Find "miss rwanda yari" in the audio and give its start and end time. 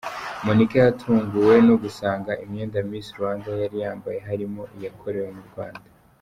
2.89-3.77